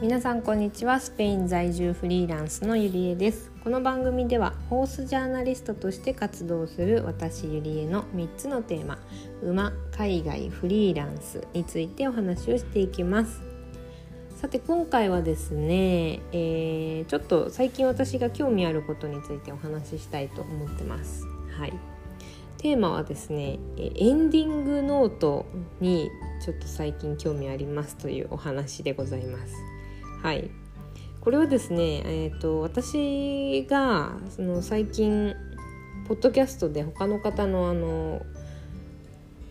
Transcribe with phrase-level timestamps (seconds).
[0.00, 0.98] 皆さんこんにちは。
[0.98, 3.52] スペイン在住フリーランスのゆりえです。
[3.62, 8.98] この番組ではホースジャーナリストとして活動する私ゆりえの3つのテーマ
[9.42, 13.42] 馬海外フリーランスについてお話をしていきます。
[14.40, 21.26] さて今回はですね、えー、ちょっと最近私が興味あることについてお話ししたいと思ってます。
[21.58, 21.74] はい。
[22.56, 25.44] テーマはですねエンディングノート
[25.78, 26.10] に
[26.42, 29.69] ちょっと最近興味ありますというお話でございます。
[30.22, 30.50] はい。
[31.20, 35.34] これはですね、えーと、私がその最近
[36.08, 38.22] ポッドキャストで他の方のあの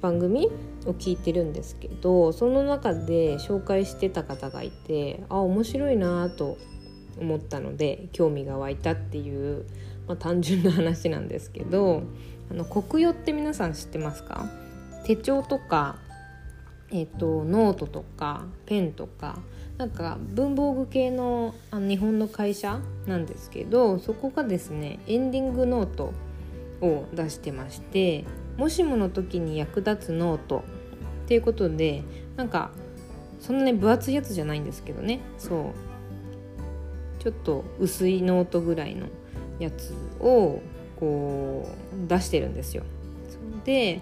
[0.00, 0.48] 番組
[0.86, 6.56] を聞いてるんですけどその中で紹介してた方がいてあ面白いなと
[7.20, 9.66] 思ったので興味が湧いたっていう、
[10.08, 12.02] まあ、単純な話なんですけど
[12.50, 14.48] あの国用って皆さん知ってますか？
[15.04, 15.98] 手帳とか、
[16.92, 19.38] えーと、ノートとかペンとか
[19.78, 26.12] なんか文房具系のあの日本の会社なんですけどそこがですねエンディングノート
[26.82, 28.24] を出してまして
[28.56, 30.64] もしもの時に役立つノート
[31.24, 32.02] っていうことで
[32.36, 32.70] なんか
[33.40, 35.72] そんなね分厚いやつじゃないんですけどねそ
[37.18, 39.06] うちょっと薄いノートぐらいの
[39.58, 40.60] やつを
[40.98, 41.68] こ
[42.04, 42.82] う出してるんですよ。
[43.64, 44.00] で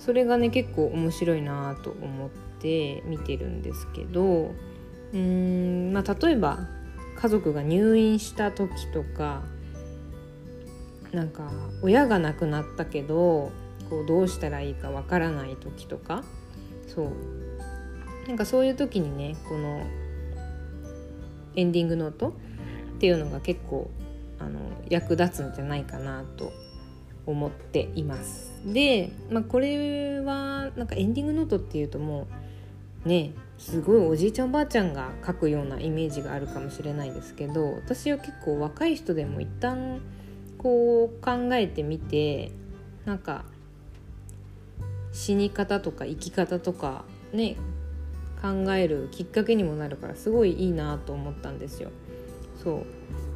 [0.00, 4.50] それがね結構面白いなと思って見てるんですけど
[5.12, 6.58] うーん、まあ、例えば
[7.16, 9.42] 家族が入院した時とか
[11.12, 11.50] なんか
[11.82, 13.52] 親が亡くなったけど
[13.88, 16.24] こうどうしたらいいかわからない時とか
[16.88, 17.10] そう。
[18.30, 19.84] なんかそういう時にねこの
[21.56, 22.32] エンディングノートっ
[23.00, 23.90] ていうのが結構
[24.38, 26.52] あの役立つんじゃないかなと
[27.30, 28.52] 思っています。
[28.64, 32.26] で、まあ、これはなんかエンディングノートっていうとも
[33.04, 40.00] うねすごいおじいちゃんおばあちゃんが書くようなイメージがあるかもしれないですけど私は結構若い人でも一旦
[40.58, 42.52] こう考えてみて
[43.04, 43.44] なんか
[45.12, 47.56] 死に方とか生き方とかね
[48.40, 51.90] 考えるきっかけにもなるからすごいいいなと思ったんですよ。
[52.62, 52.86] そう。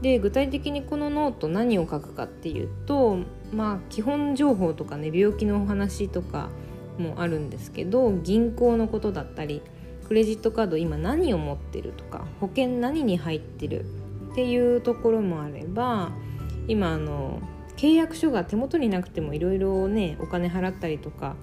[0.02, 3.20] で具体的にこのノート何を書くかっていうと
[3.52, 6.50] まあ基本情報とかね病気のお話とか
[6.98, 9.62] もあるんですけど銀行のことだったり
[10.06, 13.86] クレジットカード今何を持ってるとか保険何に入ってる
[14.32, 16.12] っていうところもあれば
[16.68, 17.40] 今あの
[17.76, 21.34] 契約書が手元になくてもいろいろねお金払ったりとか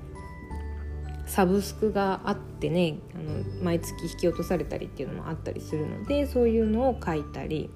[1.26, 7.70] サブスクがあってねあの毎月引き落とされたりっていうのもあったりするのでそういうのを書いたり。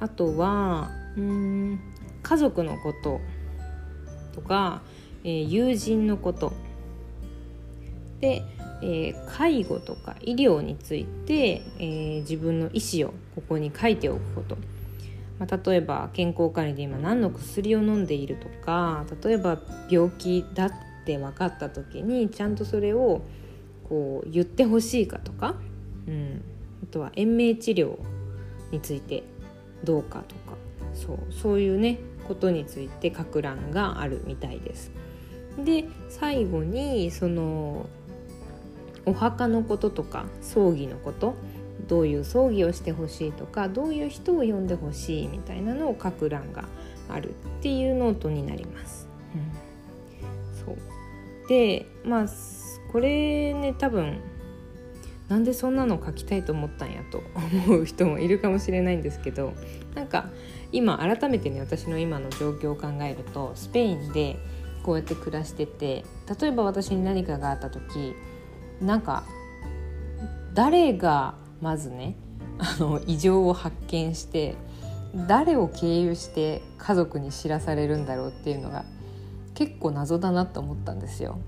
[0.00, 1.80] あとはうん
[2.22, 3.20] 家族のこと
[4.34, 4.82] とか、
[5.22, 6.52] えー、友人のこと。
[8.20, 8.42] で、
[8.82, 14.56] えー、介護とか医療について、えー、自分の意思をここに書いておくこと、
[15.38, 19.58] まあ、例えば健康管理で今何の薬を飲んでいるとか例えば
[19.90, 20.70] 病気だ
[21.04, 23.20] って分かった時にちゃんとそれを
[23.88, 25.56] こう言ってほしいかとか、
[26.08, 26.42] うん、
[26.82, 27.98] あとは延命治療
[28.70, 29.22] について
[29.84, 30.56] どうかとか
[30.94, 34.90] そうそういうねことについて書く欄があるみたいです。
[35.62, 37.86] で最後にその
[39.04, 41.34] お墓のこととか葬儀のこと
[41.86, 46.64] どういう葬儀をしてほしいとかどういう人を呼んでほしいみたいなのを書く欄が
[47.10, 49.06] あるっていうノートになります。
[49.34, 50.93] うん、そう
[51.48, 52.26] でまあ
[52.92, 54.20] これね多分
[55.28, 57.22] なんでそんなの書きたいと思ったんやと
[57.66, 59.54] 思う人もいるかもしれないんですけど
[59.94, 60.28] なんか
[60.70, 64.36] 今改めてね私の今の状況を考えるとスペインで
[64.82, 66.04] こうやって暮らしてて
[66.40, 68.14] 例えば私に何かがあった時
[68.80, 69.24] なんか
[70.52, 72.16] 誰がまずね
[72.58, 74.56] あの異常を発見して
[75.28, 78.84] 誰を経由して家族に知らされるんだろうっていうのが
[79.54, 81.38] 結構謎だなと思ったんですよ。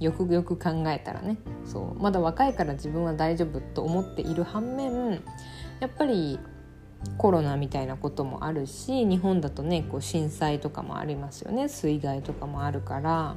[0.00, 1.36] よくよく考えたらね。
[1.66, 2.02] そう。
[2.02, 5.22] まだ若いから自分は大丈夫と思っている反面
[5.80, 6.38] やっぱり
[7.18, 11.68] コロナみたいなこともあるし日本だとねこう震災とかもありますよね。
[11.68, 13.36] 水害とかもあるから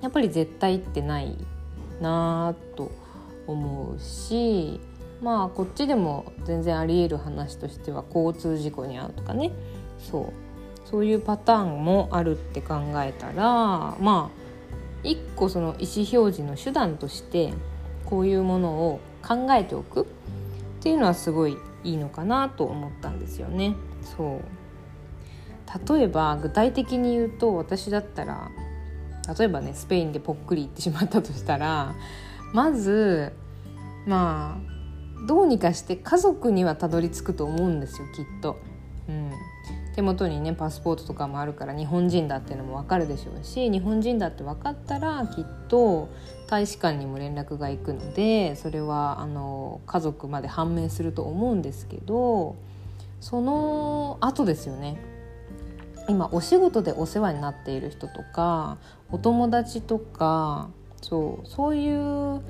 [0.00, 1.36] やっぱり絶対ってない
[2.00, 2.90] なぁと
[3.46, 4.80] 思うし
[5.20, 9.52] まあこっちでも全然ありえる話としては交通事故に遭うとかね。
[9.98, 10.49] そう。
[10.90, 14.40] そういうパターンもあるって考えたらまあ
[15.02, 17.54] 一個その意思表示の手段として
[18.04, 20.04] こういうものを考えておくっ
[20.80, 23.74] ていうのはすごいいいのかなと思ったんですよね。
[24.02, 28.50] そう例えば具体的に言うと私だったら
[29.38, 31.94] 例えばねスペインでぽっくり行ってしまったとしたら
[32.52, 33.32] まず
[34.06, 38.58] まあどうにかして家族にはたどり着くと思うんですよきっと。
[39.08, 39.32] うん、
[40.00, 46.08] 手元にねパスポートとかもあるから日本人だっていうのも分かるでしょうし日本人だって分かったらきっと
[46.46, 52.56] 大使館にも連絡が行くのでそれはあの家族まで判明すると思うんですけど
[53.20, 54.96] その後ですよね
[56.08, 58.78] 今お仕事でお世話になっている人とか
[59.12, 60.70] お友達とか
[61.02, 62.40] そうそういう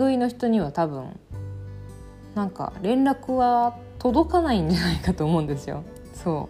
[0.00, 1.16] 類の人には多分
[2.34, 5.84] なんか連絡は届かないんじゃないかと思うんですよ。
[6.26, 6.48] そ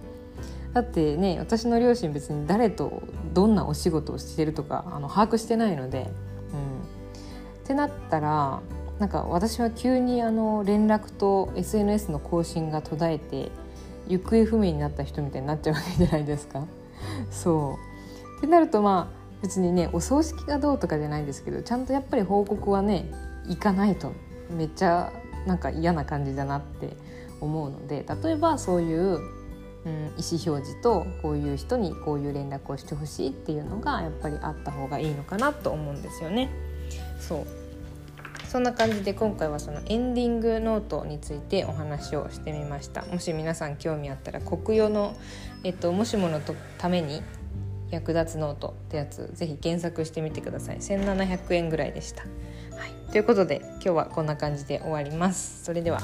[0.73, 0.75] う。
[0.75, 3.03] だってね私の両親別に誰と
[3.35, 8.61] どんなお仕事をしてるとかあの把握してないので、うん、ってなったら
[8.99, 13.51] なんか私は急にあの連絡と SNS の更新が途絶えて
[14.09, 16.65] 行方不明になった人みたいになっちゃうわけじゃないですか。
[17.31, 17.79] そ
[18.35, 18.39] う。
[18.39, 23.11] ってなるとまあ別にねお葬式がどうとかじゃないんですけどちゃんとやっぱり報告はね
[23.47, 24.13] 行かないと。
[24.51, 25.13] めっちゃ
[25.47, 26.97] なんか嫌な感じだなって
[27.43, 29.19] 思うので例えばそういう、
[29.87, 36.51] うん、意思表示とこういう人にこういう連絡をしてほしいっていうのがやっぱりあった方がいいのかなと思うんですよね。
[37.21, 37.47] そう。
[38.49, 43.05] そんな感じで今回はそのエンディングノートについてお話をしてみました。
[43.07, 45.15] もし皆さん興味あったら国用の、
[45.63, 46.41] えっと、もしもの
[46.79, 47.23] ために
[47.91, 50.79] 役立つノートってやつぜひ検索してみてください。
[50.79, 55.65] 1700円ぐらいでした、はい、ということで今日はこんな感じで終わります。
[55.65, 56.01] それでは。